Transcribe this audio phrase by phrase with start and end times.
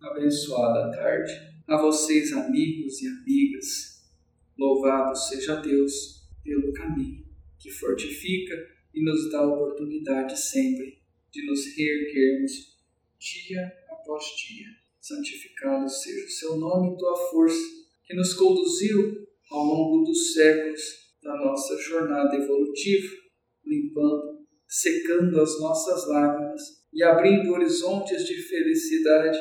[0.00, 1.32] abençoada tarde.
[1.68, 4.02] A vocês, amigos e amigas,
[4.58, 7.24] louvado seja Deus pelo caminho
[7.58, 8.54] que fortifica
[8.94, 10.98] e nos dá a oportunidade sempre
[11.30, 12.52] de nos reerguermos
[13.18, 14.66] dia após dia.
[15.00, 17.60] Santificado seja o seu nome e tua força,
[18.04, 20.80] que nos conduziu ao longo dos séculos
[21.22, 23.14] da nossa jornada evolutiva,
[23.64, 26.62] limpando, secando as nossas lágrimas
[26.92, 29.38] e abrindo horizontes de felicidade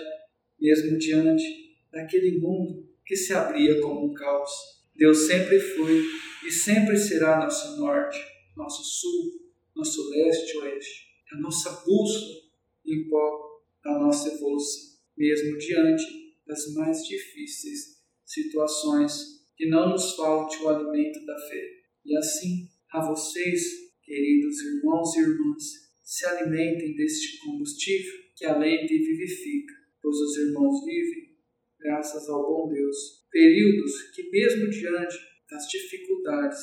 [0.61, 4.51] mesmo diante daquele mundo que se abria como um caos.
[4.95, 6.03] Deus sempre foi
[6.45, 8.19] e sempre será nosso norte,
[8.55, 9.39] nosso sul,
[9.75, 12.39] nosso leste oeste, a nossa bússola
[12.85, 20.61] em pó da nossa evolução, mesmo diante das mais difíceis situações, que não nos falte
[20.61, 21.69] o alimento da fé.
[22.05, 23.63] E assim, a vocês,
[24.03, 25.63] queridos irmãos e irmãs,
[26.03, 31.37] se alimentem deste combustível que alenta e vivifica pois os irmãos vivem,
[31.79, 35.17] graças ao bom Deus, períodos que, mesmo diante
[35.49, 36.59] das dificuldades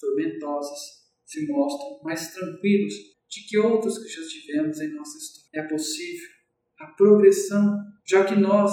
[0.00, 0.78] tormentosas,
[1.24, 2.94] se mostram mais tranquilos
[3.28, 5.50] de que outros que já tivemos em nossa história.
[5.54, 6.28] É possível
[6.78, 8.72] a progressão, já que nós,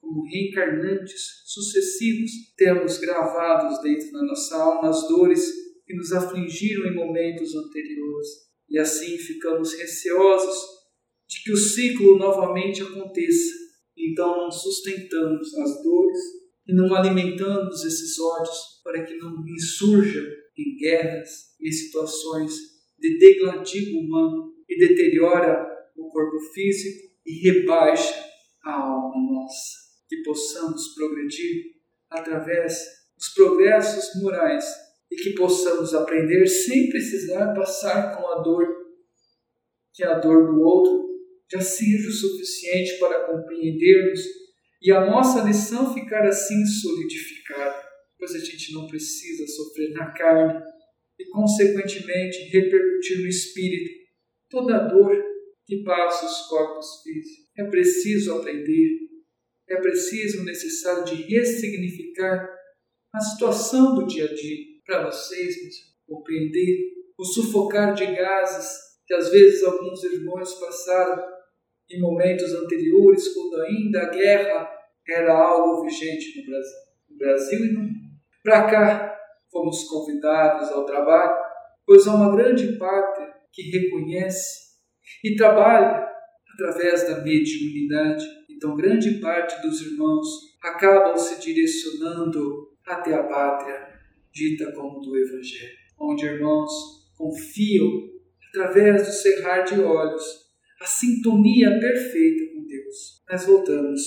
[0.00, 5.52] como reencarnantes sucessivos, temos gravados dentro da nossa alma as dores
[5.86, 8.28] que nos afligiram em momentos anteriores.
[8.68, 10.83] E assim ficamos receosos
[11.28, 13.52] de que o ciclo novamente aconteça.
[13.96, 16.18] Então não sustentamos as dores
[16.66, 20.22] e não alimentamos esses ódios para que não insurja
[20.56, 21.30] em guerras
[21.60, 22.54] e situações
[22.98, 28.14] de degladio humano e deteriora o corpo físico e rebaixa
[28.64, 29.84] a alma nossa.
[30.08, 31.74] Que possamos progredir
[32.10, 32.78] através
[33.16, 34.64] dos progressos morais
[35.10, 38.66] e que possamos aprender sem precisar passar com a dor
[39.94, 41.03] que a dor do outro
[41.50, 44.20] já seja o suficiente para compreendermos
[44.82, 47.82] e a nossa lição ficar assim solidificada,
[48.18, 50.62] pois a gente não precisa sofrer na carne
[51.18, 53.90] e, consequentemente, repercutir no espírito
[54.50, 55.16] toda a dor
[55.66, 57.50] que passa os corpos físicos.
[57.56, 58.98] É preciso aprender,
[59.68, 62.46] é preciso, necessário de ressignificar
[63.14, 65.56] a situação do dia a dia para vocês
[66.06, 71.33] compreender o sufocar de gases que às vezes alguns irmãos passaram
[71.90, 74.70] em momentos anteriores, quando ainda a guerra
[75.08, 76.78] era algo vigente no Brasil,
[77.10, 78.04] no Brasil e no mundo.
[78.42, 79.18] Para cá,
[79.50, 81.44] fomos convidados ao trabalho,
[81.86, 83.20] pois há uma grande parte
[83.52, 84.64] que reconhece
[85.22, 86.08] e trabalha
[86.54, 88.24] através da mediunidade.
[88.50, 90.26] Então, grande parte dos irmãos
[90.62, 93.88] acabam se direcionando até a pátria,
[94.32, 96.70] dita como do Evangelho, onde irmãos
[97.16, 97.88] confiam
[98.48, 100.43] através do cerrar de olhos
[100.84, 103.24] a sintonia perfeita com Deus.
[103.30, 104.02] Nós voltamos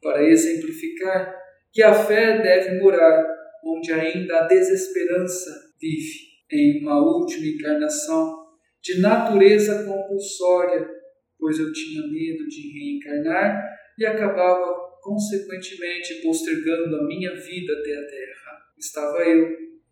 [0.00, 1.36] para exemplificar
[1.72, 3.26] que a fé deve morar
[3.64, 8.46] onde ainda a desesperança vive, em uma última encarnação
[8.80, 10.88] de natureza compulsória,
[11.36, 18.06] pois eu tinha medo de reencarnar e acabava consequentemente postergando a minha vida até a
[18.06, 18.58] terra.
[18.78, 19.48] Estava eu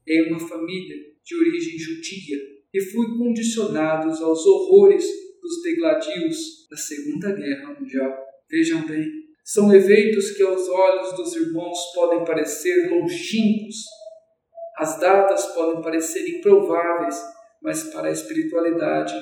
[0.06, 2.38] em uma família de origem judia
[2.72, 8.14] e fui condicionado aos horrores dos degladios da Segunda Guerra Mundial.
[8.50, 9.06] Vejam bem,
[9.42, 13.76] são eventos que aos olhos dos irmãos podem parecer longínquos,
[14.76, 17.18] as datas podem parecer improváveis,
[17.62, 19.14] mas para a espiritualidade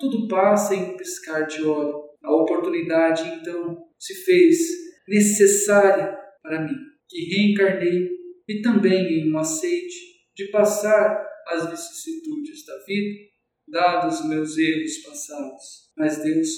[0.00, 2.02] tudo passa em um piscar de olho.
[2.24, 4.58] A oportunidade então se fez
[5.06, 6.74] necessária para mim,
[7.08, 8.08] que reencarnei
[8.48, 9.94] e também em um aceite
[10.34, 13.33] de passar as vicissitudes da vida
[13.74, 15.90] dados meus erros passados.
[15.98, 16.48] Mas Deus,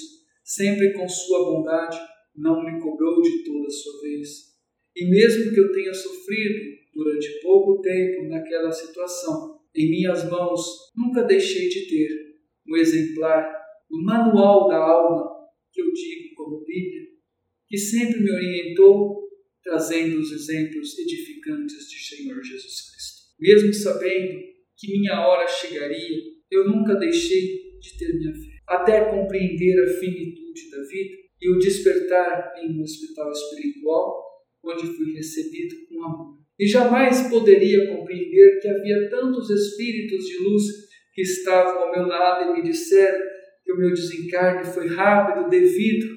[0.43, 1.97] sempre com sua bondade,
[2.35, 4.29] não me cobrou de toda a sua vez.
[4.95, 11.23] E mesmo que eu tenha sofrido durante pouco tempo naquela situação, em minhas mãos nunca
[11.23, 12.09] deixei de ter
[12.67, 13.51] um exemplar,
[13.89, 15.27] o um manual da alma,
[15.71, 17.07] que eu digo como Bíblia,
[17.67, 19.27] que sempre me orientou,
[19.63, 23.17] trazendo os exemplos edificantes de Senhor Jesus Cristo.
[23.39, 24.39] Mesmo sabendo
[24.77, 30.69] que minha hora chegaria, eu nunca deixei de ter minha fé, até compreender a finitude
[30.71, 34.23] da vida e o despertar em um hospital espiritual,
[34.63, 36.37] onde fui recebido com amor.
[36.59, 40.63] E jamais poderia compreender que havia tantos espíritos de luz
[41.13, 43.19] que estavam ao meu lado e me disseram
[43.63, 46.07] que o meu desencarne foi rápido devido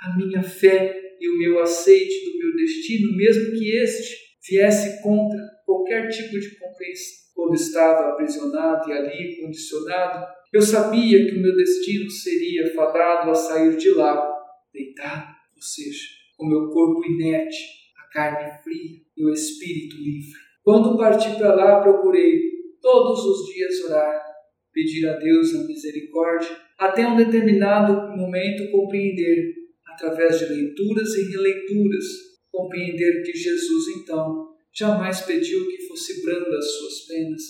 [0.00, 4.16] à minha fé e o meu aceite do meu destino, mesmo que este
[4.48, 11.38] viesse contra qualquer tipo de compreensão quando estava aprisionado e ali condicionado, eu sabia que
[11.38, 14.30] o meu destino seria fadado a sair de lá,
[14.70, 16.06] deitado, ou seja,
[16.38, 17.56] o meu corpo inerte,
[17.98, 20.38] a carne fria e o espírito livre.
[20.62, 22.42] Quando parti para lá, procurei
[22.78, 24.22] todos os dias orar,
[24.70, 29.54] pedir a Deus a misericórdia, até um determinado momento compreender,
[29.86, 32.04] através de leituras e releituras,
[32.52, 37.42] compreender que Jesus então jamais pediu que fosse branda as suas penas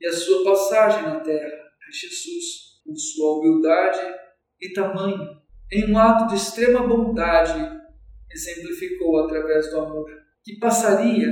[0.00, 1.66] e a sua passagem na terra.
[1.90, 4.00] Jesus, com sua humildade
[4.60, 5.40] e tamanho,
[5.72, 7.58] em um ato de extrema bondade,
[8.30, 10.06] exemplificou através do amor
[10.44, 11.28] que passaria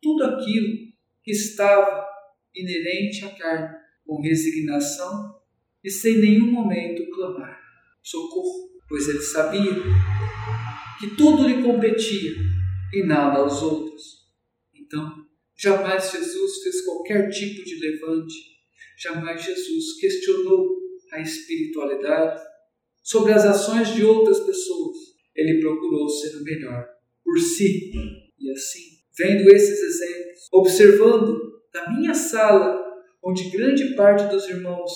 [0.00, 0.88] tudo aquilo
[1.22, 2.06] que estava
[2.54, 5.34] inerente à carne, com resignação
[5.84, 7.60] e sem nenhum momento clamar
[8.02, 9.72] socorro, pois ele sabia
[10.98, 12.32] que tudo lhe competia
[12.92, 14.27] e nada aos outros.
[14.88, 18.34] Então, jamais Jesus fez qualquer tipo de levante,
[18.96, 20.78] jamais Jesus questionou
[21.12, 22.40] a espiritualidade
[23.02, 24.96] sobre as ações de outras pessoas.
[25.36, 26.88] Ele procurou ser o melhor
[27.22, 27.92] por si.
[28.38, 28.80] E assim,
[29.16, 31.38] vendo esses exemplos, observando
[31.70, 32.82] da minha sala,
[33.22, 34.90] onde grande parte dos irmãos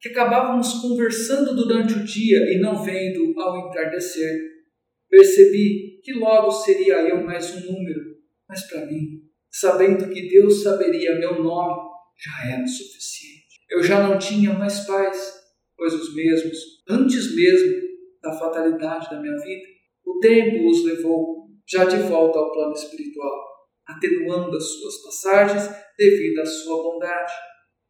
[0.00, 4.40] que acabávamos conversando durante o dia e não vendo ao entardecer,
[5.08, 8.16] percebi que logo seria eu mais um número,
[8.48, 9.25] mas para mim,
[9.60, 11.88] sabendo que Deus saberia meu nome,
[12.18, 13.60] já era suficiente.
[13.70, 15.32] Eu já não tinha mais pais,
[15.76, 16.58] pois os mesmos,
[16.88, 17.80] antes mesmo
[18.22, 19.66] da fatalidade da minha vida,
[20.04, 23.44] o tempo os levou já de volta ao plano espiritual,
[23.86, 27.32] atenuando as suas passagens devido à sua bondade.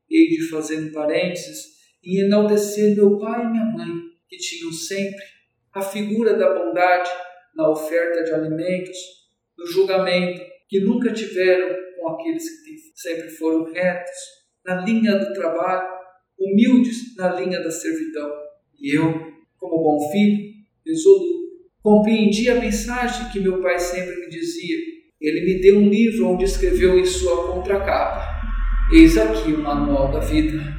[0.09, 1.67] Hei de fazer um parênteses
[2.03, 3.89] e enaltecer meu pai e minha mãe,
[4.29, 5.25] que tinham sempre
[5.75, 7.11] a figura da bondade
[7.57, 8.97] na oferta de alimentos,
[9.59, 14.17] no julgamento, que nunca tiveram com aqueles que sempre foram retos,
[14.65, 15.89] na linha do trabalho,
[16.39, 18.31] humildes na linha da servidão.
[18.79, 19.13] E eu,
[19.59, 20.53] como bom filho,
[20.87, 21.47] resoluto,
[21.83, 24.77] compreendi a mensagem que meu pai sempre me dizia.
[25.21, 28.23] Ele me deu um livro onde escreveu em sua contracapa:
[28.93, 30.77] Eis aqui o manual da vida.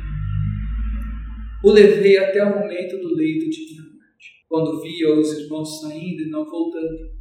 [1.64, 4.46] O levei até o momento do leito de minha morte.
[4.48, 7.17] Quando via os irmãos saindo e não voltando,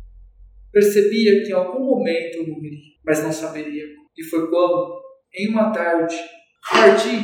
[0.77, 3.87] percebia que em algum momento eu morreria, mas não saberia.
[4.15, 5.01] E foi quando,
[5.35, 6.15] em uma tarde,
[6.71, 7.17] parti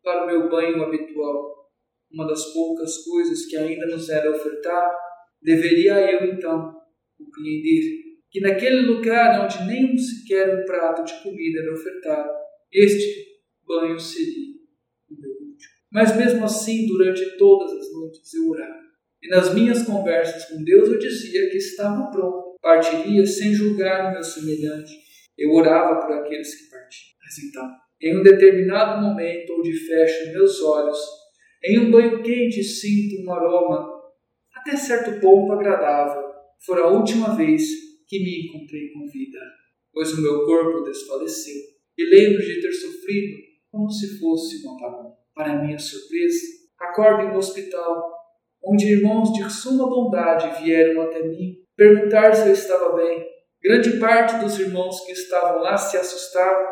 [0.00, 1.68] para o meu banho habitual.
[2.12, 4.94] Uma das poucas coisas que ainda nos era ofertado,
[5.42, 6.72] deveria eu então
[7.18, 7.80] compreender
[8.30, 12.30] que naquele lugar onde nem sequer um prato de comida era ofertado,
[12.72, 13.26] este
[13.66, 14.54] banho seria
[15.10, 15.72] o meu último.
[15.90, 18.78] Mas mesmo assim, durante todas as noites eu orava.
[19.20, 24.12] E nas minhas conversas com Deus eu dizia que estava pronto, partiria sem julgar o
[24.12, 24.92] meu semelhante.
[25.36, 27.10] Eu orava por aqueles que partiam.
[27.22, 27.68] Mas então,
[28.02, 30.98] em um determinado momento onde fecho meus olhos,
[31.64, 34.00] em um banho quente sinto um aroma
[34.54, 36.22] até certo ponto agradável.
[36.64, 37.62] Foi a última vez
[38.06, 39.38] que me encontrei com vida,
[39.92, 41.62] pois o meu corpo desfaleceu
[41.96, 43.36] e lembro de ter sofrido
[43.70, 45.16] como se fosse um apagão.
[45.34, 46.40] Para minha surpresa,
[46.78, 48.12] acordo em um hospital,
[48.62, 53.26] onde irmãos de suma bondade vieram até mim perguntar se eu estava bem.
[53.62, 56.66] Grande parte dos irmãos que estavam lá se assustavam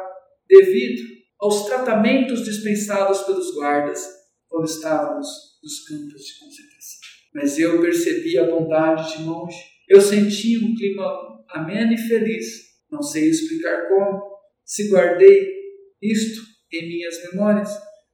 [0.47, 1.03] devido
[1.41, 4.07] aos tratamentos dispensados pelos guardas
[4.49, 5.27] quando estávamos
[5.63, 7.01] nos campos de concentração.
[7.35, 9.57] Mas eu percebi a bondade de longe.
[9.89, 12.47] Eu senti um clima ameno e feliz.
[12.91, 14.21] Não sei explicar como.
[14.63, 15.55] Se guardei
[16.03, 17.71] isto em minhas memórias,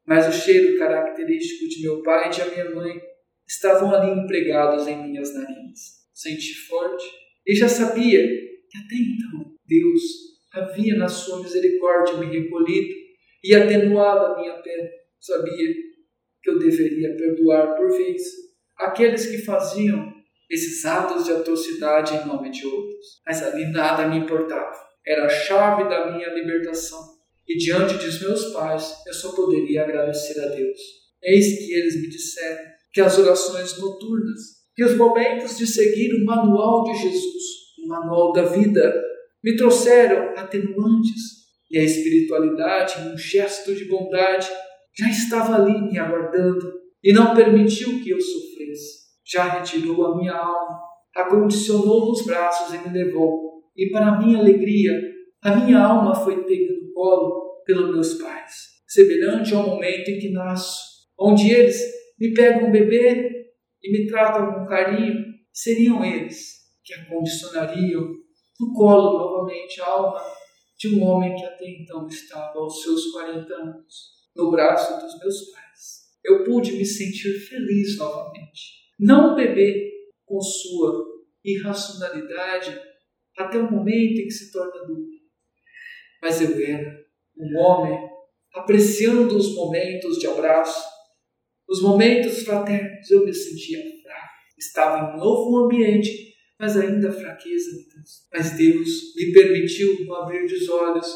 [0.07, 3.01] mas o cheiro característico de meu pai e de minha mãe
[3.49, 6.04] estavam ali empregados em minhas narinas.
[6.15, 7.05] Senti forte
[7.47, 10.03] e já sabia que até então Deus
[10.53, 12.95] havia, na sua misericórdia, me recolhido
[13.43, 14.89] e atenuado a minha pena.
[15.21, 15.75] Sabia
[16.43, 18.23] que eu deveria perdoar por vez
[18.77, 20.15] aqueles que faziam
[20.51, 23.21] esses atos de atrocidade em nome de outros.
[23.27, 24.75] Mas ali nada me importava.
[25.07, 27.01] Era a chave da minha libertação.
[27.47, 30.79] E diante dos meus pais, eu só poderia agradecer a Deus.
[31.23, 36.25] Eis que eles me disseram que as orações noturnas, que os momentos de seguir o
[36.25, 37.45] manual de Jesus,
[37.85, 38.93] o manual da vida,
[39.43, 44.49] me trouxeram atenuantes e a espiritualidade, um gesto de bondade,
[44.97, 49.05] já estava ali me aguardando e não permitiu que eu sofresse.
[49.27, 50.81] Já retirou a minha alma,
[51.15, 53.63] acondicionou nos braços e me levou.
[53.77, 54.93] E para minha alegria,
[55.43, 58.53] a minha alma foi pega no colo pelos meus pais,
[58.87, 60.81] semelhante ao momento em que nasço,
[61.19, 61.83] onde eles
[62.19, 63.44] me pegam um bebê
[63.85, 65.23] e me tratam com carinho,
[65.53, 68.15] seriam eles que acondicionariam
[68.59, 70.21] no colo novamente a alma
[70.79, 73.95] de um homem que até então estava aos seus 40 anos,
[74.35, 76.05] no braço dos meus pais.
[76.25, 78.85] Eu pude me sentir feliz novamente.
[78.99, 79.93] Não bebê
[80.25, 81.05] com sua
[81.45, 82.81] irracionalidade
[83.37, 85.15] até o momento em que se torna adulto.
[86.23, 87.05] Mas eu era
[87.37, 87.99] um homem
[88.55, 90.83] apreciando os momentos de abraço,
[91.69, 93.11] os momentos fraternos.
[93.11, 97.85] Eu me sentia fraco, estava em um novo ambiente, mas ainda fraqueza me
[98.33, 101.07] Mas Deus me permitiu, no abrir dos olhos,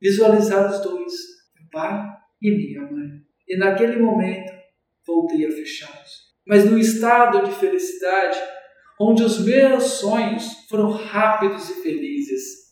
[0.00, 1.12] visualizar os dois,
[1.54, 2.06] meu pai
[2.42, 3.22] e minha mãe.
[3.48, 4.52] E naquele momento
[5.06, 6.30] voltei a fechá-los.
[6.46, 8.38] Mas no estado de felicidade,
[9.00, 12.70] onde os meus sonhos foram rápidos e felizes,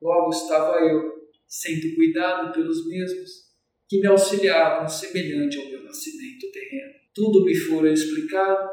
[0.00, 3.46] logo estava eu sendo cuidado pelos mesmos
[3.88, 6.92] que me auxiliavam semelhante ao meu nascimento terreno.
[7.14, 8.68] Tudo me fora explicado,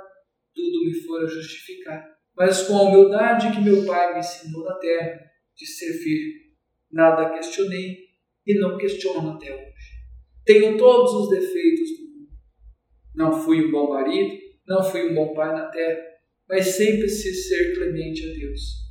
[0.54, 2.04] tudo me fora justificado,
[2.36, 5.20] mas com a humildade que meu pai me ensinou na terra
[5.56, 6.56] de servir,
[6.92, 7.98] nada questionei
[8.46, 9.94] e não questiono até hoje.
[10.46, 12.30] Tenho todos os defeitos do mundo.
[13.16, 16.02] Não fui um bom marido, não fui um bom pai na terra,
[16.50, 18.84] mas sempre se ser clemente a Deus.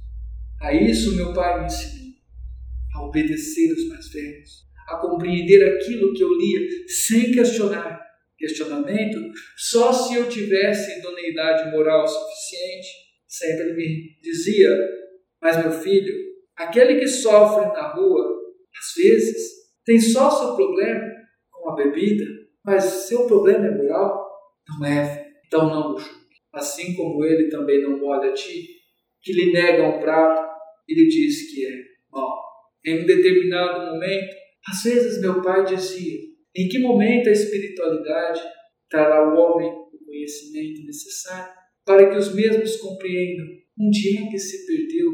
[0.61, 2.15] A isso meu pai me ensinou,
[2.95, 8.02] a obedecer os mais velhos, a compreender aquilo que eu lia sem questionar.
[8.43, 9.21] Questionamento
[9.57, 12.89] só se eu tivesse idoneidade moral suficiente.
[13.25, 14.69] Sempre me dizia,
[15.41, 16.13] mas meu filho,
[16.57, 18.25] aquele que sofre na rua,
[18.77, 19.49] às vezes,
[19.85, 21.05] tem só seu problema
[21.53, 22.25] com a bebida,
[22.65, 24.29] mas seu problema é moral?
[24.69, 26.19] Não é, então não o julgue.
[26.53, 28.67] Assim como ele também não olha a ti,
[29.23, 30.43] que lhe nega um prato
[30.89, 31.77] e lhe diz que é
[32.11, 32.43] mal.
[32.85, 34.35] Em um determinado momento,
[34.69, 38.41] às vezes meu pai dizia: em que momento a espiritualidade
[38.89, 41.53] trará ao homem o conhecimento necessário
[41.85, 43.47] para que os mesmos compreendam
[43.81, 45.11] onde é que se perdeu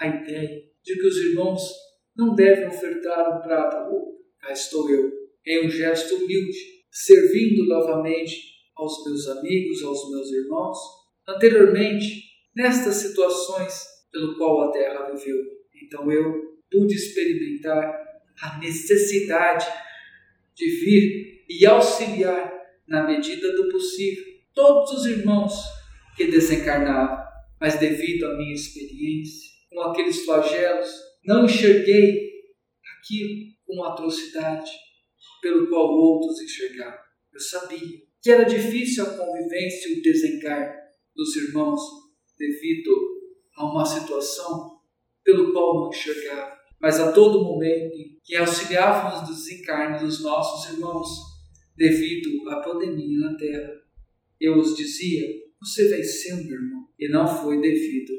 [0.00, 1.62] a ideia de que os irmãos
[2.16, 4.16] não devem ofertar um prato ao outro.
[4.40, 5.10] Cá estou eu,
[5.46, 6.56] em um gesto humilde,
[6.90, 8.36] servindo novamente
[8.76, 10.78] aos meus amigos, aos meus irmãos,
[11.28, 15.38] anteriormente, nestas situações pelo qual a terra viveu.
[15.82, 18.04] Então eu pude experimentar
[18.42, 19.66] a necessidade
[20.56, 22.52] de vir e auxiliar,
[22.88, 25.52] na medida do possível, todos os irmãos
[26.16, 27.24] que desencarnavam,
[27.60, 30.88] mas devido à minha experiência com aqueles flagelos,
[31.24, 32.30] não enxerguei
[32.98, 34.70] aquilo com atrocidade
[35.42, 36.98] pelo qual outros enxergavam.
[37.32, 40.74] Eu sabia que era difícil a convivência e o desencarne
[41.14, 41.80] dos irmãos
[42.38, 42.90] devido
[43.56, 44.80] a uma situação
[45.22, 51.08] pelo qual não enxergava mas a todo momento que auxiliávamos nos desencarnes dos nossos irmãos
[51.76, 53.72] devido à pandemia na Terra.
[54.40, 55.26] Eu os dizia:
[55.60, 58.12] Você venceu, meu irmão, e não foi devido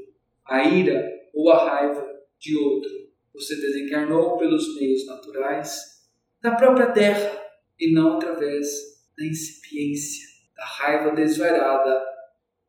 [0.45, 2.07] à ira ou à raiva
[2.39, 2.89] de outro.
[3.33, 5.97] Você desencarnou pelos meios naturais
[6.41, 7.45] da própria Terra
[7.79, 8.67] e não através
[9.17, 12.03] da incipiência, da raiva desvairada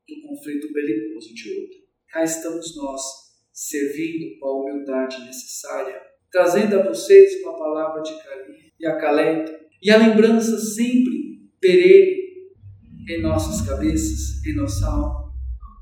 [0.07, 1.78] do conflito belicoso de outro.
[2.09, 3.27] Cá estamos nós
[3.58, 6.00] servindo com a humildade necessária,
[6.30, 12.18] trazendo a vocês uma palavra de carinho e acalento, e a lembrança sempre perene
[13.08, 15.32] em nossas cabeças, em nossa alma,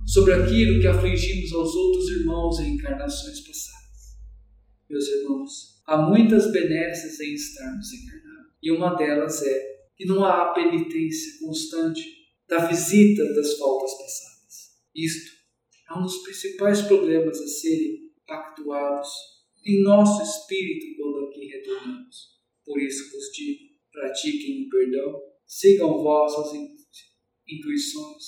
[0.06, 4.16] sobre aquilo que afligimos aos outros irmãos em encarnações passadas.
[4.88, 10.54] Meus irmãos, há muitas benesses em estarmos encarnados, e uma delas é que não há
[10.54, 12.02] penitência constante
[12.48, 14.54] da visita das faltas passadas.
[14.94, 15.35] Isto
[15.88, 19.08] é um dos principais problemas a serem pactuados
[19.64, 22.16] em nosso espírito quando aqui retornamos.
[22.64, 26.52] Por isso vos digo: pratiquem o perdão, sigam vossas
[27.48, 28.24] intuições,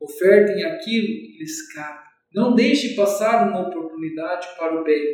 [0.00, 2.08] ofertem aquilo que lhes cabe.
[2.32, 5.04] Não deixe passar uma oportunidade para o bem.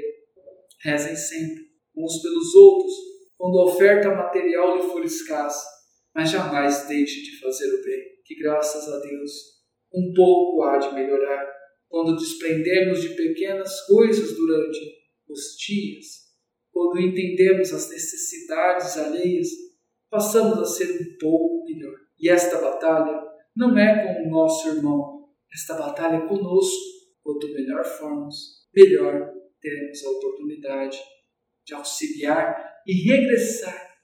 [0.83, 1.65] Rezem sempre
[1.97, 2.93] uns pelos outros
[3.39, 5.67] quando a oferta material lhe for escassa,
[6.15, 9.57] mas jamais deixe de fazer o bem, que graças a Deus
[9.95, 11.56] um pouco há de melhorar
[11.89, 14.79] quando desprendemos de pequenas coisas durante
[15.29, 16.07] os dias,
[16.73, 19.49] quando entendemos as necessidades alheias,
[20.11, 21.95] passamos a ser um pouco melhor.
[22.19, 23.23] E esta batalha
[23.57, 26.97] não é com o nosso irmão, esta batalha é conosco.
[27.23, 28.37] Quanto melhor formos,
[28.75, 30.99] melhor teremos a oportunidade
[31.65, 32.55] de auxiliar
[32.87, 33.97] e regressar.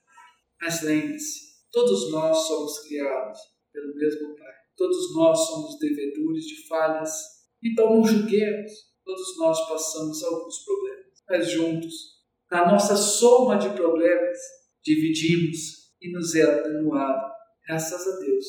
[0.61, 1.39] Mas lembre-se,
[1.71, 3.39] todos nós somos criados
[3.71, 4.53] pelo mesmo Pai.
[4.75, 7.11] Todos nós somos devedores de falhas
[7.63, 8.71] então não julguemos,
[9.05, 11.93] todos nós passamos alguns problemas, mas juntos,
[12.51, 14.37] na nossa soma de problemas,
[14.81, 17.31] dividimos e nos é atenuado,
[17.65, 18.45] graças a Deus,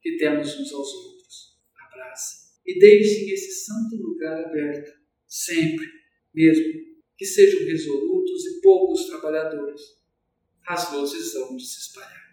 [0.00, 1.58] que temos uns aos outros.
[1.76, 4.92] Abraça e deixem esse santo lugar aberto,
[5.26, 5.86] sempre,
[6.34, 9.82] mesmo que sejam resolutos e poucos trabalhadores,
[10.66, 12.28] as luzes vão de se espalhar.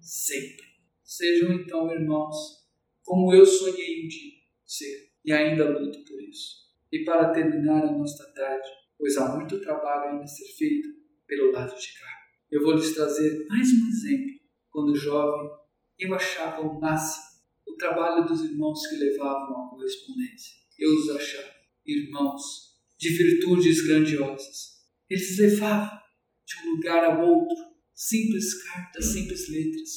[0.00, 0.66] Sempre.
[1.04, 2.66] Sejam então, irmãos,
[3.02, 4.32] como eu sonhei um dia
[4.64, 6.66] ser e ainda luto por isso.
[6.92, 10.88] E para terminar a nossa tarde, pois há muito trabalho ainda a ser feito
[11.26, 12.06] pelo lado de cá,
[12.50, 14.36] eu vou lhes trazer mais um exemplo.
[14.70, 15.50] Quando jovem,
[15.98, 20.54] eu achava o máximo o trabalho dos irmãos que levavam a correspondência.
[20.78, 21.52] Eu os achava
[21.84, 24.76] irmãos de virtudes grandiosas.
[25.10, 25.98] Eles levavam
[26.46, 27.56] de um lugar ao outro
[27.94, 29.90] simples cartas, simples letras,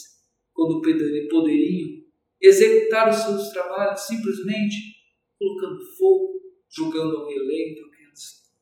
[0.53, 1.99] quando poderiam
[2.41, 4.98] executar os seus trabalhos simplesmente
[5.39, 7.89] colocando fogo, jogando ao relento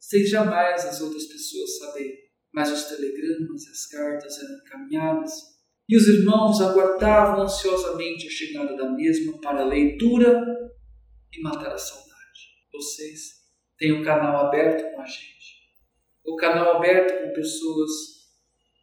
[0.08, 2.18] sem jamais as outras pessoas saberem.
[2.54, 5.34] Mas os telegramas e as cartas eram encaminhadas
[5.90, 10.44] e os irmãos aguardavam ansiosamente a chegada da mesma para a leitura
[11.34, 12.08] e matar a saudade.
[12.72, 13.46] Vocês
[13.78, 15.76] têm o um canal aberto com a gente,
[16.26, 17.92] o canal aberto com pessoas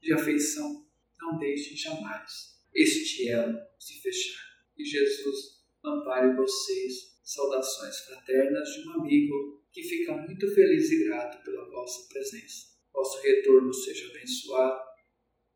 [0.02, 0.84] de afeição.
[1.18, 4.44] Não deixem jamais este elo se fechar.
[4.76, 7.13] E Jesus ampare vocês.
[7.24, 12.66] Saudações fraternas de um amigo que fica muito feliz e grato pela vossa presença.
[12.92, 14.80] Vosso retorno seja abençoado,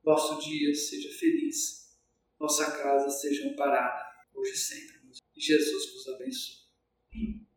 [0.03, 1.95] vosso dia seja feliz,
[2.39, 4.03] vossa casa seja amparada,
[4.35, 4.99] hoje e sempre.
[5.37, 7.48] Jesus vos abençoe.